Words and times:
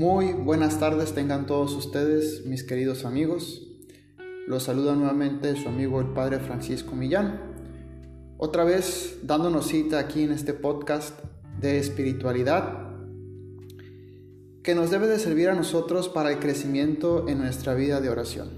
Muy 0.00 0.32
buenas 0.32 0.80
tardes 0.80 1.12
tengan 1.12 1.44
todos 1.44 1.74
ustedes, 1.74 2.46
mis 2.46 2.64
queridos 2.64 3.04
amigos. 3.04 3.68
Los 4.46 4.62
saluda 4.62 4.94
nuevamente 4.94 5.54
su 5.62 5.68
amigo 5.68 6.00
el 6.00 6.06
Padre 6.06 6.38
Francisco 6.38 6.96
Millán. 6.96 7.38
Otra 8.38 8.64
vez 8.64 9.18
dándonos 9.24 9.66
cita 9.66 9.98
aquí 9.98 10.22
en 10.22 10.32
este 10.32 10.54
podcast 10.54 11.18
de 11.60 11.76
espiritualidad 11.76 12.94
que 14.62 14.74
nos 14.74 14.90
debe 14.90 15.06
de 15.06 15.18
servir 15.18 15.50
a 15.50 15.54
nosotros 15.54 16.08
para 16.08 16.32
el 16.32 16.38
crecimiento 16.38 17.28
en 17.28 17.36
nuestra 17.36 17.74
vida 17.74 18.00
de 18.00 18.08
oración. 18.08 18.48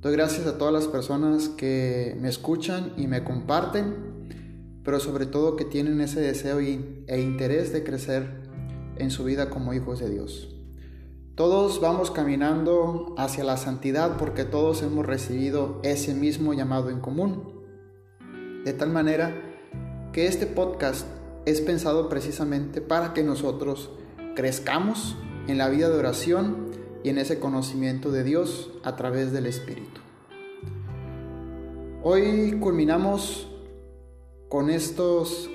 Doy 0.00 0.12
gracias 0.12 0.46
a 0.46 0.58
todas 0.58 0.72
las 0.72 0.86
personas 0.86 1.48
que 1.48 2.16
me 2.20 2.28
escuchan 2.28 2.92
y 2.96 3.08
me 3.08 3.24
comparten, 3.24 4.28
pero 4.84 5.00
sobre 5.00 5.26
todo 5.26 5.56
que 5.56 5.64
tienen 5.64 6.00
ese 6.00 6.20
deseo 6.20 6.60
e 6.60 7.20
interés 7.20 7.72
de 7.72 7.82
crecer 7.82 8.48
en 9.00 9.10
su 9.10 9.24
vida 9.24 9.50
como 9.50 9.74
hijos 9.74 9.98
de 9.98 10.10
Dios. 10.10 10.54
Todos 11.34 11.80
vamos 11.80 12.10
caminando 12.10 13.14
hacia 13.16 13.44
la 13.44 13.56
santidad 13.56 14.18
porque 14.18 14.44
todos 14.44 14.82
hemos 14.82 15.06
recibido 15.06 15.80
ese 15.82 16.14
mismo 16.14 16.52
llamado 16.52 16.90
en 16.90 17.00
común. 17.00 17.64
De 18.64 18.74
tal 18.74 18.90
manera 18.90 19.34
que 20.12 20.26
este 20.26 20.46
podcast 20.46 21.06
es 21.46 21.60
pensado 21.62 22.08
precisamente 22.08 22.80
para 22.80 23.14
que 23.14 23.22
nosotros 23.22 23.90
crezcamos 24.36 25.16
en 25.48 25.56
la 25.56 25.68
vida 25.68 25.88
de 25.88 25.98
oración 25.98 26.68
y 27.02 27.08
en 27.08 27.18
ese 27.18 27.38
conocimiento 27.38 28.10
de 28.10 28.22
Dios 28.22 28.70
a 28.84 28.96
través 28.96 29.32
del 29.32 29.46
Espíritu. 29.46 30.00
Hoy 32.02 32.58
culminamos 32.60 33.48
con 34.48 34.68
estos 34.68 35.48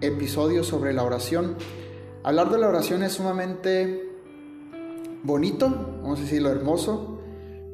episodios 0.00 0.66
sobre 0.66 0.92
la 0.92 1.04
oración 1.04 1.56
Hablar 2.22 2.50
de 2.50 2.58
la 2.58 2.68
oración 2.68 3.02
es 3.02 3.12
sumamente 3.12 4.10
bonito, 5.22 5.70
vamos 6.02 6.18
a 6.18 6.22
decirlo 6.22 6.50
hermoso, 6.50 7.18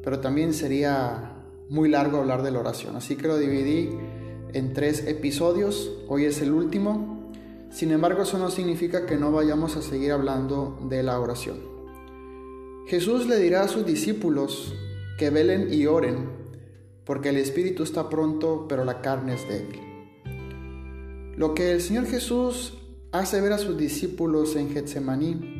pero 0.01 0.21
también 0.21 0.53
sería 0.53 1.33
muy 1.67 1.89
largo 1.89 2.19
hablar 2.19 2.43
de 2.43 2.51
la 2.51 2.59
oración. 2.59 2.95
Así 2.95 3.17
que 3.17 3.27
lo 3.27 3.37
dividí 3.37 3.89
en 4.53 4.71
tres 4.71 5.05
episodios, 5.05 5.91
hoy 6.07 6.23
es 6.23 6.41
el 6.41 6.53
último. 6.53 7.29
Sin 7.71 7.91
embargo, 7.91 8.21
eso 8.21 8.37
no 8.37 8.49
significa 8.49 9.05
que 9.05 9.17
no 9.17 9.33
vayamos 9.33 9.75
a 9.75 9.81
seguir 9.81 10.13
hablando 10.13 10.79
de 10.87 11.03
la 11.03 11.19
oración. 11.19 11.57
Jesús 12.85 13.27
le 13.27 13.39
dirá 13.39 13.63
a 13.63 13.67
sus 13.67 13.85
discípulos 13.85 14.73
que 15.17 15.29
velen 15.29 15.73
y 15.73 15.87
oren, 15.87 16.29
porque 17.03 17.29
el 17.29 17.37
espíritu 17.37 17.83
está 17.83 18.07
pronto, 18.07 18.65
pero 18.69 18.85
la 18.85 19.01
carne 19.01 19.33
es 19.33 19.45
débil. 19.49 19.81
Lo 21.35 21.53
que 21.53 21.73
el 21.73 21.81
Señor 21.81 22.05
Jesús 22.05 22.76
hace 23.19 23.41
ver 23.41 23.53
a 23.53 23.57
sus 23.57 23.77
discípulos 23.77 24.55
en 24.55 24.69
Getsemaní 24.69 25.57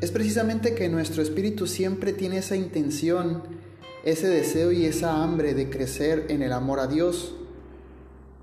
es 0.00 0.10
precisamente 0.10 0.74
que 0.74 0.88
nuestro 0.88 1.22
espíritu 1.22 1.66
siempre 1.66 2.12
tiene 2.12 2.38
esa 2.38 2.54
intención, 2.54 3.42
ese 4.04 4.28
deseo 4.28 4.70
y 4.70 4.84
esa 4.84 5.22
hambre 5.22 5.54
de 5.54 5.70
crecer 5.70 6.26
en 6.28 6.42
el 6.42 6.52
amor 6.52 6.80
a 6.80 6.86
Dios, 6.86 7.34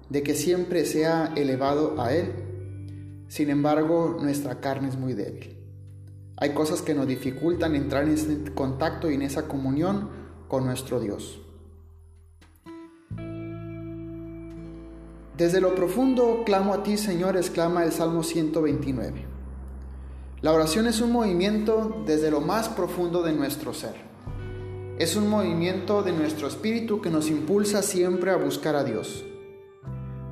de 0.09 0.23
que 0.23 0.33
siempre 0.33 0.85
sea 0.85 1.31
elevado 1.35 2.01
a 2.01 2.13
Él. 2.13 2.31
Sin 3.27 3.51
embargo, 3.51 4.17
nuestra 4.19 4.59
carne 4.59 4.89
es 4.89 4.97
muy 4.97 5.13
débil. 5.13 5.57
Hay 6.37 6.53
cosas 6.55 6.81
que 6.81 6.95
nos 6.95 7.07
dificultan 7.07 7.75
entrar 7.75 8.03
en 8.05 8.13
ese 8.13 8.43
contacto 8.55 9.11
y 9.11 9.13
en 9.13 9.21
esa 9.21 9.47
comunión 9.47 10.09
con 10.47 10.65
nuestro 10.65 10.99
Dios. 10.99 11.42
Desde 15.37 15.61
lo 15.61 15.73
profundo 15.73 16.43
clamo 16.45 16.75
a 16.75 16.83
ti, 16.83 16.95
Señor, 16.95 17.37
exclama 17.37 17.83
el 17.83 17.91
Salmo 17.91 18.21
129. 18.21 19.25
La 20.41 20.51
oración 20.51 20.85
es 20.85 21.01
un 21.01 21.11
movimiento 21.11 22.03
desde 22.05 22.29
lo 22.29 22.39
más 22.39 22.69
profundo 22.69 23.23
de 23.23 23.33
nuestro 23.33 23.73
ser. 23.73 23.95
Es 24.99 25.15
un 25.15 25.27
movimiento 25.27 26.03
de 26.03 26.11
nuestro 26.11 26.47
espíritu 26.47 27.01
que 27.01 27.09
nos 27.09 27.31
impulsa 27.31 27.81
siempre 27.81 28.29
a 28.29 28.35
buscar 28.35 28.75
a 28.75 28.83
Dios. 28.83 29.25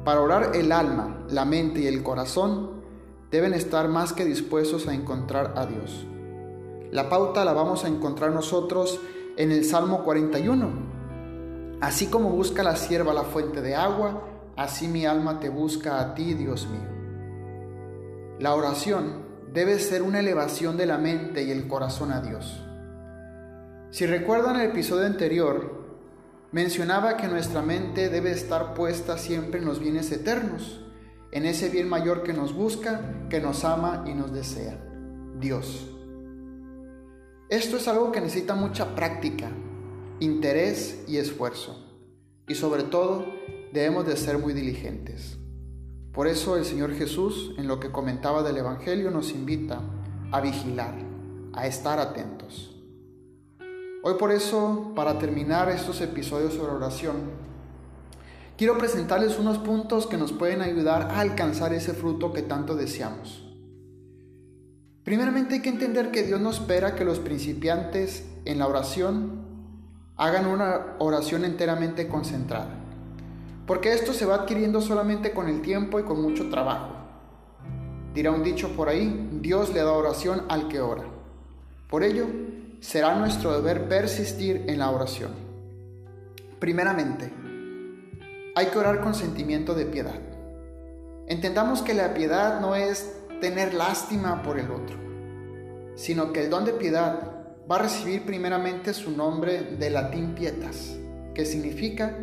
Para 0.05 0.21
orar 0.21 0.55
el 0.55 0.71
alma, 0.71 1.25
la 1.31 1.45
mente 1.45 1.81
y 1.81 1.87
el 1.87 2.03
corazón 2.03 2.83
deben 3.31 3.55
estar 3.55 3.87
más 3.87 4.13
que 4.13 4.23
dispuestos 4.23 4.87
a 4.87 4.93
encontrar 4.93 5.55
a 5.55 5.65
Dios. 5.65 6.05
La 6.91 7.09
pauta 7.09 7.43
la 7.43 7.53
vamos 7.53 7.85
a 7.85 7.87
encontrar 7.87 8.33
nosotros 8.33 8.99
en 9.35 9.51
el 9.51 9.65
Salmo 9.65 10.03
41. 10.03 10.69
Así 11.79 12.05
como 12.05 12.29
busca 12.29 12.61
la 12.61 12.75
sierva 12.75 13.15
la 13.15 13.23
fuente 13.23 13.61
de 13.61 13.73
agua, 13.73 14.27
así 14.61 14.87
mi 14.87 15.05
alma 15.05 15.39
te 15.39 15.49
busca 15.49 15.99
a 15.99 16.13
ti, 16.13 16.33
Dios 16.35 16.67
mío. 16.67 16.87
La 18.39 18.53
oración 18.53 19.25
debe 19.51 19.79
ser 19.79 20.03
una 20.03 20.19
elevación 20.19 20.77
de 20.77 20.85
la 20.85 20.97
mente 20.97 21.43
y 21.43 21.51
el 21.51 21.67
corazón 21.67 22.11
a 22.11 22.21
Dios. 22.21 22.63
Si 23.89 24.05
recuerdan 24.05 24.59
el 24.59 24.69
episodio 24.69 25.05
anterior, 25.05 25.81
mencionaba 26.51 27.17
que 27.17 27.27
nuestra 27.27 27.61
mente 27.61 28.09
debe 28.09 28.31
estar 28.31 28.73
puesta 28.73 29.17
siempre 29.17 29.59
en 29.59 29.65
los 29.65 29.79
bienes 29.79 30.11
eternos, 30.11 30.85
en 31.31 31.45
ese 31.45 31.69
bien 31.69 31.89
mayor 31.89 32.23
que 32.23 32.33
nos 32.33 32.53
busca, 32.53 33.27
que 33.29 33.41
nos 33.41 33.65
ama 33.65 34.03
y 34.05 34.13
nos 34.13 34.31
desea, 34.31 34.77
Dios. 35.39 35.89
Esto 37.49 37.77
es 37.77 37.87
algo 37.87 38.11
que 38.11 38.21
necesita 38.21 38.53
mucha 38.53 38.95
práctica, 38.95 39.49
interés 40.19 41.03
y 41.07 41.17
esfuerzo, 41.17 41.85
y 42.47 42.55
sobre 42.55 42.83
todo 42.83 43.25
debemos 43.71 44.05
de 44.05 44.17
ser 44.17 44.37
muy 44.37 44.53
diligentes. 44.53 45.37
Por 46.11 46.27
eso 46.27 46.57
el 46.57 46.65
Señor 46.65 46.93
Jesús, 46.93 47.53
en 47.57 47.67
lo 47.67 47.79
que 47.79 47.91
comentaba 47.91 48.43
del 48.43 48.57
Evangelio, 48.57 49.11
nos 49.11 49.31
invita 49.31 49.81
a 50.31 50.41
vigilar, 50.41 50.93
a 51.53 51.67
estar 51.67 51.99
atentos. 51.99 52.75
Hoy 54.03 54.15
por 54.15 54.31
eso, 54.31 54.91
para 54.95 55.19
terminar 55.19 55.69
estos 55.69 56.01
episodios 56.01 56.53
sobre 56.53 56.73
oración, 56.73 57.15
quiero 58.57 58.77
presentarles 58.77 59.39
unos 59.39 59.59
puntos 59.59 60.05
que 60.05 60.17
nos 60.17 60.33
pueden 60.33 60.61
ayudar 60.61 61.03
a 61.03 61.21
alcanzar 61.21 61.73
ese 61.73 61.93
fruto 61.93 62.33
que 62.33 62.41
tanto 62.41 62.75
deseamos. 62.75 63.47
Primeramente 65.03 65.55
hay 65.55 65.61
que 65.61 65.69
entender 65.69 66.11
que 66.11 66.23
Dios 66.23 66.41
no 66.41 66.51
espera 66.51 66.95
que 66.95 67.05
los 67.05 67.19
principiantes 67.19 68.25
en 68.45 68.59
la 68.59 68.67
oración 68.67 69.45
hagan 70.17 70.45
una 70.45 70.95
oración 70.99 71.45
enteramente 71.45 72.07
concentrada 72.07 72.80
porque 73.71 73.93
esto 73.93 74.11
se 74.11 74.25
va 74.25 74.35
adquiriendo 74.35 74.81
solamente 74.81 75.31
con 75.31 75.47
el 75.47 75.61
tiempo 75.61 75.97
y 75.97 76.03
con 76.03 76.21
mucho 76.21 76.49
trabajo. 76.49 76.93
Dirá 78.13 78.31
un 78.31 78.43
dicho 78.43 78.75
por 78.75 78.89
ahí, 78.89 79.29
Dios 79.39 79.73
le 79.73 79.79
da 79.79 79.93
oración 79.93 80.43
al 80.49 80.67
que 80.67 80.81
ora. 80.81 81.05
Por 81.89 82.03
ello, 82.03 82.25
será 82.81 83.15
nuestro 83.15 83.53
deber 83.53 83.87
persistir 83.87 84.65
en 84.67 84.77
la 84.77 84.89
oración. 84.89 85.31
Primeramente, 86.59 87.31
hay 88.55 88.65
que 88.65 88.77
orar 88.77 88.99
con 88.99 89.15
sentimiento 89.15 89.73
de 89.73 89.85
piedad. 89.85 90.19
Entendamos 91.27 91.81
que 91.81 91.93
la 91.93 92.13
piedad 92.13 92.59
no 92.59 92.75
es 92.75 93.09
tener 93.39 93.73
lástima 93.73 94.43
por 94.43 94.59
el 94.59 94.69
otro, 94.69 94.97
sino 95.95 96.33
que 96.33 96.43
el 96.43 96.49
don 96.49 96.65
de 96.65 96.73
piedad 96.73 97.21
va 97.71 97.77
a 97.77 97.83
recibir 97.83 98.25
primeramente 98.25 98.93
su 98.93 99.11
nombre 99.11 99.61
de 99.61 99.89
latín 99.89 100.35
pietas, 100.35 100.97
que 101.33 101.45
significa 101.45 102.17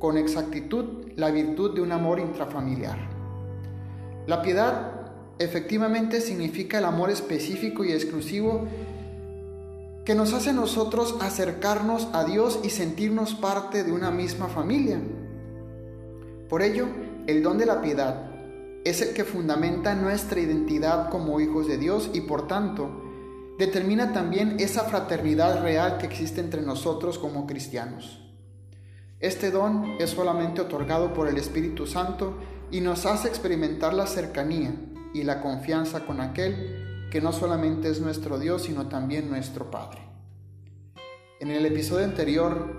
con 0.00 0.16
exactitud 0.16 1.12
la 1.14 1.30
virtud 1.30 1.74
de 1.74 1.82
un 1.82 1.92
amor 1.92 2.18
intrafamiliar. 2.18 2.98
La 4.26 4.42
piedad 4.42 4.92
efectivamente 5.38 6.20
significa 6.20 6.78
el 6.78 6.86
amor 6.86 7.10
específico 7.10 7.84
y 7.84 7.92
exclusivo 7.92 8.66
que 10.04 10.14
nos 10.14 10.32
hace 10.32 10.52
nosotros 10.52 11.16
acercarnos 11.20 12.08
a 12.14 12.24
Dios 12.24 12.58
y 12.64 12.70
sentirnos 12.70 13.34
parte 13.34 13.84
de 13.84 13.92
una 13.92 14.10
misma 14.10 14.48
familia. 14.48 15.00
Por 16.48 16.62
ello, 16.62 16.86
el 17.26 17.42
don 17.42 17.58
de 17.58 17.66
la 17.66 17.82
piedad 17.82 18.30
es 18.84 19.02
el 19.02 19.12
que 19.12 19.24
fundamenta 19.24 19.94
nuestra 19.94 20.40
identidad 20.40 21.10
como 21.10 21.40
hijos 21.40 21.68
de 21.68 21.76
Dios 21.76 22.10
y 22.14 22.22
por 22.22 22.48
tanto 22.48 22.90
determina 23.58 24.14
también 24.14 24.56
esa 24.58 24.84
fraternidad 24.84 25.62
real 25.62 25.98
que 25.98 26.06
existe 26.06 26.40
entre 26.40 26.62
nosotros 26.62 27.18
como 27.18 27.46
cristianos. 27.46 28.29
Este 29.20 29.50
don 29.50 29.96
es 29.98 30.10
solamente 30.10 30.62
otorgado 30.62 31.12
por 31.12 31.28
el 31.28 31.36
Espíritu 31.36 31.86
Santo 31.86 32.38
y 32.70 32.80
nos 32.80 33.04
hace 33.04 33.28
experimentar 33.28 33.92
la 33.92 34.06
cercanía 34.06 34.74
y 35.12 35.24
la 35.24 35.42
confianza 35.42 36.06
con 36.06 36.22
aquel 36.22 37.08
que 37.10 37.20
no 37.20 37.30
solamente 37.30 37.90
es 37.90 38.00
nuestro 38.00 38.38
Dios, 38.38 38.62
sino 38.62 38.88
también 38.88 39.28
nuestro 39.28 39.70
Padre. 39.70 40.00
En 41.38 41.50
el 41.50 41.66
episodio 41.66 42.06
anterior 42.06 42.74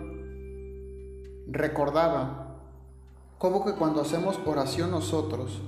recordaba 1.47 2.57
cómo 3.37 3.63
que 3.63 3.73
cuando 3.73 4.01
hacemos 4.01 4.39
oración 4.43 4.89
nosotros 4.89 5.61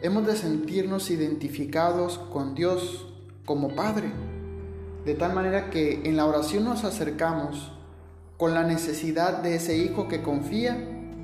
hemos 0.00 0.26
de 0.26 0.36
sentirnos 0.36 1.10
identificados 1.10 2.16
con 2.16 2.54
Dios 2.54 3.12
como 3.44 3.74
Padre, 3.74 4.10
de 5.04 5.14
tal 5.16 5.34
manera 5.34 5.68
que 5.68 6.00
en 6.08 6.16
la 6.16 6.24
oración 6.24 6.64
nos 6.64 6.84
acercamos 6.84 7.72
con 8.36 8.54
la 8.54 8.64
necesidad 8.64 9.42
de 9.42 9.56
ese 9.56 9.76
hijo 9.76 10.08
que 10.08 10.22
confía 10.22 10.76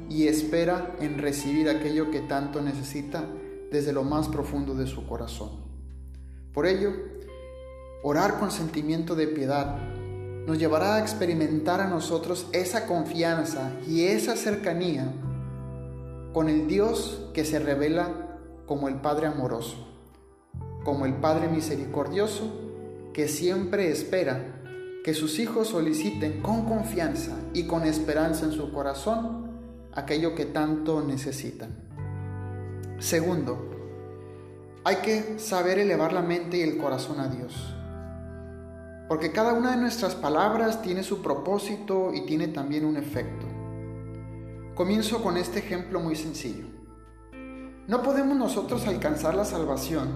y 0.09 0.27
espera 0.27 0.97
en 1.01 1.19
recibir 1.19 1.69
aquello 1.69 2.11
que 2.11 2.21
tanto 2.21 2.61
necesita 2.61 3.25
desde 3.71 3.93
lo 3.93 4.03
más 4.03 4.29
profundo 4.29 4.75
de 4.75 4.87
su 4.87 5.07
corazón. 5.07 5.51
Por 6.53 6.67
ello, 6.67 6.93
orar 8.03 8.39
con 8.39 8.51
sentimiento 8.51 9.15
de 9.15 9.29
piedad, 9.29 9.79
nos 10.47 10.59
llevará 10.59 10.97
a 10.97 11.01
experimentar 11.01 11.81
a 11.81 11.89
nosotros 11.89 12.49
esa 12.53 12.87
confianza 12.87 13.73
y 13.87 14.07
esa 14.07 14.37
cercanía 14.37 15.13
con 16.33 16.49
el 16.49 16.67
Dios 16.67 17.29
que 17.35 17.45
se 17.45 17.59
revela 17.59 18.39
como 18.67 18.89
el 18.89 18.97
Padre 18.97 19.27
amoroso, 19.27 19.77
como 20.85 21.07
el 21.07 21.15
Padre 21.15 21.49
misericordioso 21.49 22.51
que 23.13 23.29
siempre 23.29 23.91
espera 23.91 24.60
que 25.05 25.15
sus 25.15 25.39
hijos 25.39 25.69
soliciten 25.69 26.43
con 26.43 26.67
confianza 26.67 27.37
y 27.55 27.67
con 27.67 27.85
esperanza 27.85 28.45
en 28.45 28.53
su 28.53 28.71
corazón 28.73 29.51
aquello 29.93 30.35
que 30.35 30.45
tanto 30.45 31.03
necesitan. 31.03 31.71
Segundo, 32.99 33.71
hay 34.85 34.97
que 34.97 35.39
saber 35.39 35.79
elevar 35.79 36.13
la 36.13 36.23
mente 36.23 36.59
y 36.59 36.63
el 36.63 36.77
corazón 36.77 37.19
a 37.19 37.29
Dios. 37.29 37.75
Porque 39.09 39.33
cada 39.33 39.55
una 39.55 39.73
de 39.73 39.79
nuestras 39.79 40.15
palabras 40.15 40.83
tiene 40.83 41.03
su 41.03 41.23
propósito 41.23 42.13
y 42.15 42.27
tiene 42.27 42.49
también 42.49 42.85
un 42.85 42.97
efecto. 42.97 43.47
Comienzo 44.75 45.23
con 45.23 45.37
este 45.37 45.59
ejemplo 45.61 45.99
muy 45.99 46.15
sencillo. 46.15 46.67
No 47.89 48.03
podemos 48.03 48.37
nosotros 48.37 48.87
alcanzar 48.87 49.35
la 49.35 49.45
salvación 49.45 50.09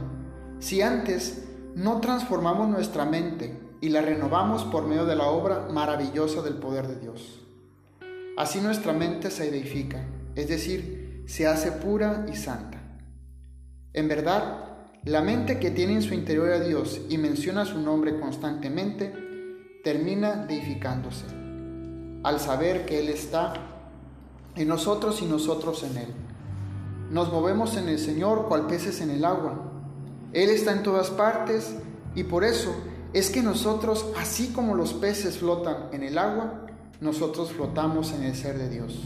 si 0.60 0.81
antes 0.81 1.48
no 1.75 2.00
transformamos 2.00 2.69
nuestra 2.69 3.04
mente 3.04 3.63
y 3.84 3.90
la 3.90 4.00
renovamos 4.00 4.64
por 4.64 4.86
medio 4.86 5.04
de 5.04 5.14
la 5.14 5.26
obra 5.26 5.69
maravillosa 5.70 6.40
del 6.40 6.54
poder 6.54 6.88
de 6.88 7.00
Dios. 7.00 7.42
Así 8.34 8.62
nuestra 8.62 8.94
mente 8.94 9.31
se 9.31 9.46
edifica, 9.46 10.06
es 10.34 10.48
decir, 10.48 11.22
se 11.26 11.46
hace 11.46 11.70
pura 11.70 12.25
y 12.32 12.34
santa. 12.34 12.81
En 13.92 14.08
verdad, 14.08 14.88
la 15.04 15.20
mente 15.20 15.58
que 15.58 15.70
tiene 15.70 15.92
en 15.92 16.02
su 16.02 16.14
interior 16.14 16.50
a 16.52 16.60
Dios 16.60 17.02
y 17.10 17.19
menciona 17.19 17.66
su 17.66 17.78
nombre 17.78 18.19
constantemente, 18.19 19.12
termina 19.84 20.46
deificándose, 20.46 21.26
al 22.22 22.40
saber 22.40 22.86
que 22.86 23.00
Él 23.00 23.10
está 23.10 23.52
en 24.56 24.66
nosotros 24.66 25.20
y 25.20 25.26
nosotros 25.26 25.82
en 25.82 25.98
Él. 25.98 26.14
Nos 27.10 27.31
movemos 27.31 27.76
en 27.76 27.90
el 27.90 27.98
Señor 27.98 28.48
cual 28.48 28.66
peces 28.66 29.02
en 29.02 29.10
el 29.10 29.26
agua. 29.26 29.72
Él 30.32 30.48
está 30.48 30.72
en 30.72 30.82
todas 30.82 31.10
partes 31.10 31.76
y 32.14 32.25
por 32.25 32.44
eso 32.44 32.75
es 33.14 33.31
que 33.31 33.43
nosotros, 33.43 34.06
así 34.19 34.49
como 34.49 34.75
los 34.75 34.93
peces 34.93 35.38
flotan 35.38 35.88
en 35.93 36.02
el 36.02 36.19
agua, 36.19 36.66
nosotros 37.00 37.52
flotamos 37.52 38.12
en 38.12 38.25
el 38.25 38.34
ser 38.34 38.58
de 38.58 38.69
Dios. 38.69 39.05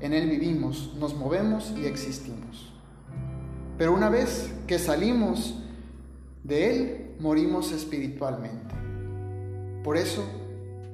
En 0.00 0.12
Él 0.12 0.28
vivimos, 0.28 0.94
nos 1.00 1.16
movemos 1.16 1.72
y 1.74 1.86
existimos. 1.86 2.70
Pero 3.78 3.94
una 3.94 4.10
vez 4.10 4.52
que 4.66 4.78
salimos 4.78 5.58
de 6.44 6.70
Él, 6.70 7.16
morimos 7.18 7.72
espiritualmente. 7.72 8.74
Por 9.82 9.96
eso, 9.96 10.22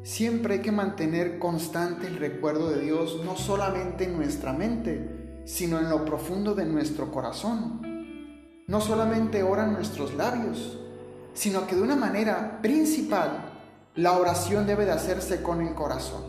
siempre 0.05 0.55
hay 0.55 0.61
que 0.61 0.71
mantener 0.71 1.41
constante 1.41 2.07
el 2.07 2.17
recuerdo 2.17 2.71
de 2.71 2.81
Dios, 2.83 3.23
no 3.25 3.37
solamente 3.37 4.05
en 4.05 4.17
nuestra 4.17 4.53
mente, 4.53 5.43
sino 5.47 5.81
en 5.81 5.91
lo 5.91 6.05
profundo 6.05 6.55
de 6.55 6.65
nuestro 6.65 7.11
corazón. 7.11 7.83
No 8.69 8.81
solamente 8.81 9.43
oran 9.43 9.73
nuestros 9.73 10.15
labios, 10.15 10.79
sino 11.35 11.67
que 11.67 11.75
de 11.77 11.83
una 11.83 11.97
manera 11.97 12.61
principal, 12.63 13.51
la 13.97 14.19
oración 14.19 14.67
debe 14.67 14.87
de 14.87 14.93
hacerse 14.93 15.43
con 15.43 15.61
el 15.61 15.75
corazón, 15.75 16.23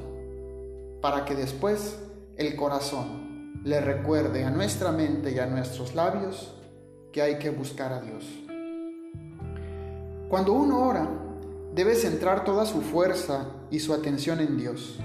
para 1.01 1.25
que 1.25 1.35
después 1.35 1.97
el 2.37 2.55
corazón 2.55 3.61
le 3.63 3.81
recuerde 3.81 4.43
a 4.43 4.51
nuestra 4.51 4.91
mente 4.91 5.31
y 5.31 5.39
a 5.39 5.45
nuestros 5.45 5.95
labios 5.95 6.53
que 7.11 7.21
hay 7.21 7.39
que 7.39 7.49
buscar 7.49 7.93
a 7.93 8.01
Dios. 8.01 8.25
Cuando 10.29 10.53
uno 10.53 10.85
ora, 10.85 11.07
debe 11.73 11.95
centrar 11.95 12.43
toda 12.43 12.65
su 12.65 12.81
fuerza 12.81 13.47
y 13.71 13.79
su 13.79 13.93
atención 13.93 14.39
en 14.39 14.57
Dios. 14.57 14.99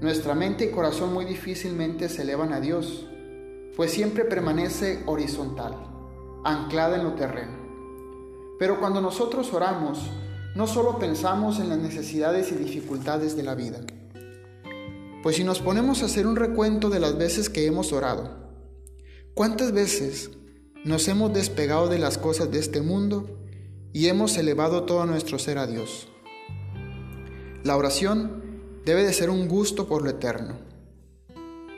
Nuestra 0.00 0.34
mente 0.34 0.66
y 0.66 0.70
corazón 0.70 1.12
muy 1.12 1.24
difícilmente 1.24 2.08
se 2.08 2.22
elevan 2.22 2.52
a 2.52 2.60
Dios, 2.60 3.06
pues 3.76 3.92
siempre 3.92 4.24
permanece 4.24 5.02
horizontal, 5.06 5.74
anclada 6.44 6.96
en 6.96 7.04
lo 7.04 7.14
terreno. 7.14 7.59
Pero 8.60 8.78
cuando 8.78 9.00
nosotros 9.00 9.54
oramos, 9.54 9.98
no 10.54 10.66
solo 10.66 10.98
pensamos 10.98 11.58
en 11.60 11.70
las 11.70 11.78
necesidades 11.78 12.52
y 12.52 12.56
dificultades 12.56 13.34
de 13.34 13.42
la 13.42 13.54
vida, 13.54 13.80
pues 15.22 15.36
si 15.36 15.44
nos 15.44 15.60
ponemos 15.60 16.02
a 16.02 16.04
hacer 16.04 16.26
un 16.26 16.36
recuento 16.36 16.90
de 16.90 17.00
las 17.00 17.16
veces 17.16 17.48
que 17.48 17.64
hemos 17.64 17.90
orado, 17.94 18.52
¿cuántas 19.32 19.72
veces 19.72 20.32
nos 20.84 21.08
hemos 21.08 21.32
despegado 21.32 21.88
de 21.88 21.98
las 21.98 22.18
cosas 22.18 22.50
de 22.50 22.58
este 22.58 22.82
mundo 22.82 23.30
y 23.94 24.08
hemos 24.08 24.36
elevado 24.36 24.82
todo 24.82 25.06
nuestro 25.06 25.38
ser 25.38 25.56
a 25.56 25.66
Dios? 25.66 26.08
La 27.64 27.78
oración 27.78 28.82
debe 28.84 29.04
de 29.04 29.14
ser 29.14 29.30
un 29.30 29.48
gusto 29.48 29.88
por 29.88 30.02
lo 30.02 30.10
eterno. 30.10 30.58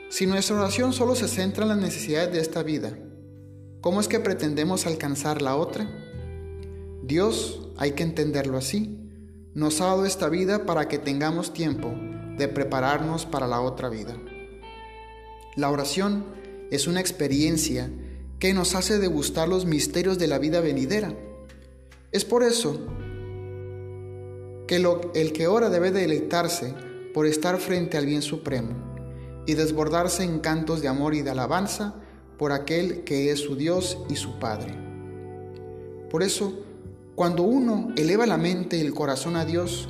Si 0.09 0.27
nuestra 0.27 0.57
oración 0.57 0.91
solo 0.91 1.15
se 1.15 1.29
centra 1.29 1.63
en 1.63 1.69
las 1.69 1.77
necesidades 1.77 2.33
de 2.33 2.41
esta 2.41 2.61
vida, 2.61 2.91
¿cómo 3.79 4.01
es 4.01 4.09
que 4.09 4.19
pretendemos 4.19 4.85
alcanzar 4.85 5.41
la 5.41 5.55
otra? 5.55 5.89
Dios, 7.03 7.59
hay 7.75 7.91
que 7.91 8.03
entenderlo 8.03 8.57
así, 8.57 8.97
nos 9.53 9.81
ha 9.81 9.87
dado 9.87 10.05
esta 10.05 10.29
vida 10.29 10.65
para 10.65 10.87
que 10.87 10.97
tengamos 10.97 11.53
tiempo 11.53 11.93
de 12.37 12.47
prepararnos 12.47 13.25
para 13.25 13.45
la 13.45 13.59
otra 13.59 13.89
vida. 13.89 14.17
La 15.57 15.69
oración 15.69 16.23
es 16.71 16.87
una 16.87 17.01
experiencia 17.01 17.91
que 18.39 18.53
nos 18.53 18.73
hace 18.73 18.99
degustar 18.99 19.49
los 19.49 19.65
misterios 19.65 20.17
de 20.17 20.27
la 20.27 20.39
vida 20.39 20.61
venidera. 20.61 21.13
Es 22.13 22.23
por 22.23 22.41
eso 22.41 22.79
que 24.65 24.77
el 25.13 25.33
que 25.33 25.47
ora 25.47 25.69
debe 25.69 25.91
deleitarse 25.91 26.73
por 27.13 27.27
estar 27.27 27.57
frente 27.57 27.97
al 27.97 28.05
bien 28.05 28.21
supremo 28.21 28.69
y 29.45 29.55
desbordarse 29.55 30.23
en 30.23 30.39
cantos 30.39 30.81
de 30.81 30.87
amor 30.87 31.15
y 31.15 31.21
de 31.21 31.31
alabanza 31.31 31.95
por 32.37 32.53
aquel 32.53 33.03
que 33.03 33.29
es 33.29 33.41
su 33.41 33.57
Dios 33.57 33.97
y 34.09 34.15
su 34.15 34.39
Padre. 34.39 34.73
Por 36.09 36.23
eso, 36.23 36.63
cuando 37.15 37.43
uno 37.43 37.93
eleva 37.95 38.25
la 38.25 38.37
mente 38.37 38.77
y 38.77 38.81
el 38.81 38.93
corazón 38.93 39.35
a 39.35 39.45
Dios, 39.45 39.89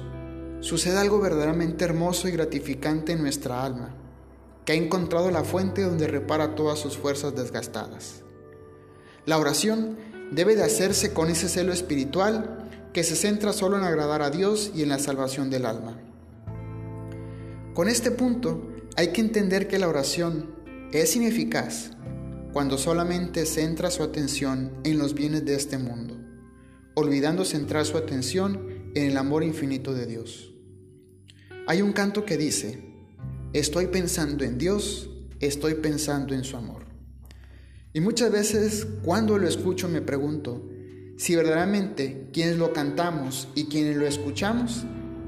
sucede 0.60 0.98
algo 0.98 1.20
verdaderamente 1.20 1.86
hermoso 1.86 2.28
y 2.28 2.32
gratificante 2.32 3.14
en 3.14 3.22
nuestra 3.22 3.64
alma, 3.64 3.96
que 4.66 4.74
ha 4.74 4.76
encontrado 4.76 5.32
la 5.32 5.44
fuente 5.44 5.84
donde 5.84 6.08
repara 6.08 6.56
todas 6.56 6.80
sus 6.80 6.98
fuerzas 6.98 7.36
desgastadas. 7.36 8.24
La 9.26 9.38
oración 9.38 9.98
debe 10.32 10.56
de 10.56 10.64
hacerse 10.64 11.14
con 11.14 11.30
ese 11.30 11.48
celo 11.48 11.72
espiritual 11.74 12.70
que 12.92 13.04
se 13.04 13.16
centra 13.16 13.54
solo 13.54 13.78
en 13.78 13.84
agradar 13.84 14.22
a 14.22 14.30
Dios 14.30 14.72
y 14.76 14.84
en 14.84 14.90
la 14.90 15.00
salvación 15.00 15.50
del 15.50 15.66
alma. 15.66 15.98
Con 17.74 17.90
este 17.90 18.12
punto 18.12 18.68
hay 18.96 19.10
que 19.10 19.22
entender 19.22 19.68
que 19.68 19.80
la 19.80 19.88
oración 19.88 20.54
es 20.92 21.16
ineficaz 21.16 21.92
cuando 22.54 22.78
solamente 22.78 23.46
centra 23.48 23.90
su 23.90 24.04
atención 24.04 24.72
en 24.84 25.00
los 25.00 25.16
bienes 25.16 25.44
de 25.44 25.56
este 25.56 25.80
mundo, 25.80 26.16
olvidando 26.96 27.46
centrar 27.46 27.86
su 27.86 27.98
atención 27.98 28.92
en 28.96 29.12
el 29.12 29.18
amor 29.18 29.44
infinito 29.44 29.94
de 29.94 30.06
Dios. 30.06 30.54
Hay 31.68 31.82
un 31.82 31.94
canto 31.94 32.26
que 32.26 32.38
dice, 32.38 32.84
estoy 33.54 33.88
pensando 33.88 34.44
en 34.44 34.58
Dios, 34.58 35.10
estoy 35.40 35.76
pensando 35.76 36.34
en 36.34 36.44
su 36.44 36.58
amor. 36.58 36.84
Y 37.94 38.02
muchas 38.02 38.32
veces 38.32 38.88
cuando 39.04 39.38
lo 39.38 39.48
escucho 39.48 39.88
me 39.88 40.02
pregunto 40.02 40.70
si 41.18 41.36
verdaderamente 41.36 42.30
quienes 42.34 42.58
lo 42.58 42.74
cantamos 42.74 43.48
y 43.56 43.66
quienes 43.66 43.98
lo 43.98 44.08
escuchamos, 44.08 44.84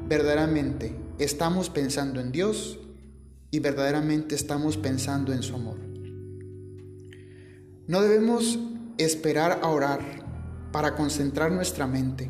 verdaderamente 0.10 0.96
estamos 1.20 1.70
pensando 1.70 2.20
en 2.20 2.32
Dios 2.32 2.80
y 3.52 3.60
verdaderamente 3.60 4.36
estamos 4.36 4.78
pensando 4.78 5.32
en 5.32 5.44
su 5.44 5.56
amor. 5.56 5.80
No 7.88 8.02
debemos 8.02 8.60
esperar 8.98 9.60
a 9.62 9.70
orar 9.70 10.25
para 10.76 10.94
concentrar 10.94 11.54
nuestra 11.54 11.88
mente. 11.88 12.30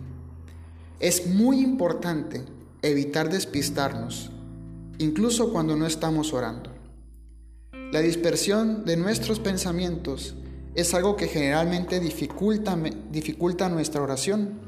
Es 0.99 1.25
muy 1.25 1.61
importante 1.61 2.43
evitar 2.83 3.27
despistarnos, 3.27 4.29
incluso 4.99 5.51
cuando 5.51 5.75
no 5.75 5.87
estamos 5.87 6.31
orando. 6.31 6.69
La 7.91 8.01
dispersión 8.01 8.85
de 8.85 8.97
nuestros 8.97 9.39
pensamientos 9.39 10.35
es 10.75 10.93
algo 10.93 11.15
que 11.15 11.27
generalmente 11.27 11.99
dificulta, 11.99 12.77
dificulta 13.09 13.67
nuestra 13.67 14.03
oración 14.03 14.59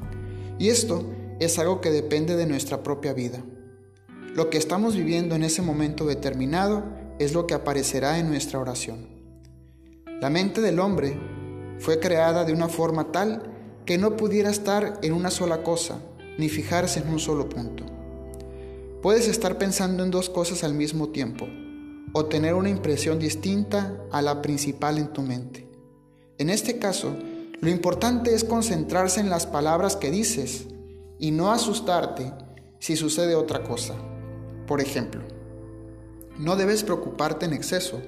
y 0.57 0.69
esto 0.69 1.13
es 1.39 1.59
algo 1.59 1.79
que 1.79 1.91
depende 1.91 2.35
de 2.35 2.47
nuestra 2.47 2.81
propia 2.81 3.13
vida. 3.13 3.43
Lo 4.33 4.49
que 4.49 4.57
estamos 4.57 4.95
viviendo 4.95 5.35
en 5.35 5.43
ese 5.43 5.61
momento 5.61 6.07
determinado 6.07 6.83
es 7.19 7.35
lo 7.35 7.45
que 7.45 7.53
aparecerá 7.53 8.17
en 8.17 8.29
nuestra 8.29 8.57
oración. 8.57 9.07
La 10.19 10.31
mente 10.31 10.61
del 10.61 10.79
hombre 10.79 11.15
fue 11.77 11.99
creada 11.99 12.43
de 12.43 12.53
una 12.53 12.69
forma 12.69 13.11
tal 13.11 13.53
que 13.87 13.97
no 13.97 14.17
pudiera 14.17 14.51
estar 14.51 14.99
en 15.01 15.13
una 15.13 15.31
sola 15.31 15.63
cosa, 15.63 16.01
ni 16.37 16.49
fijarse 16.49 16.99
en 16.99 17.07
un 17.07 17.19
solo 17.19 17.47
punto. 17.47 17.85
Puedes 19.01 19.29
estar 19.29 19.57
pensando 19.57 20.03
en 20.03 20.11
dos 20.11 20.29
cosas 20.29 20.65
al 20.65 20.73
mismo 20.73 21.09
tiempo 21.09 21.47
o 22.11 22.25
tener 22.25 22.53
una 22.53 22.69
impresión 22.69 23.17
distinta 23.17 23.97
a 24.11 24.21
la 24.21 24.41
principal 24.41 24.97
en 24.97 25.07
tu 25.13 25.21
mente. 25.21 25.67
En 26.37 26.49
este 26.49 26.77
caso, 26.77 27.15
Lo 27.59 27.71
importante 27.71 28.35
es 28.35 28.43
concentrarse 28.43 29.19
en 29.19 29.31
las 29.31 29.47
palabras 29.47 29.95
que 29.95 30.11
dices 30.11 30.67
y 31.17 31.31
no 31.31 31.51
asustarte 31.51 32.31
si 32.77 32.95
sucede 32.95 33.33
otra 33.33 33.63
cosa. 33.63 33.95
Por 34.67 34.79
ejemplo, 34.79 35.21
no 36.37 36.55
debes 36.55 36.83
preocuparte 36.83 37.47
en 37.47 37.53
exceso 37.53 37.99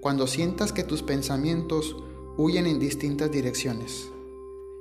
cuando 0.00 0.26
sientas 0.26 0.72
que 0.72 0.84
tus 0.84 1.02
pensamientos 1.02 1.96
huyen 2.38 2.66
en 2.66 2.78
distintas 2.78 3.30
direcciones, 3.30 4.08